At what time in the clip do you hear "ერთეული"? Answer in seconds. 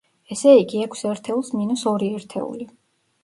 2.21-2.67